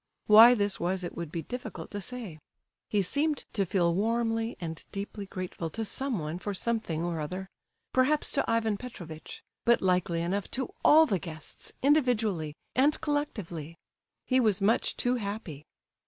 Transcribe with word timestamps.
Why 0.25 0.55
this 0.55 0.79
was 0.79 1.03
it 1.03 1.15
would 1.15 1.31
be 1.31 1.43
difficult 1.43 1.91
to 1.91 2.01
say. 2.01 2.39
He 2.89 3.03
seemed 3.03 3.45
to 3.53 3.67
feel 3.67 3.93
warmly 3.93 4.57
and 4.59 4.83
deeply 4.91 5.27
grateful 5.27 5.69
to 5.69 5.85
someone 5.85 6.39
for 6.39 6.55
something 6.55 7.03
or 7.03 7.19
other—perhaps 7.19 8.31
to 8.31 8.49
Ivan 8.49 8.77
Petrovitch; 8.77 9.43
but 9.63 9.79
likely 9.79 10.23
enough 10.23 10.49
to 10.57 10.73
all 10.83 11.05
the 11.05 11.19
guests, 11.19 11.73
individually, 11.83 12.55
and 12.73 12.99
collectively. 12.99 13.77
He 14.25 14.39
was 14.39 14.59
much 14.59 14.97
too 14.97 15.17
happy. 15.17 15.65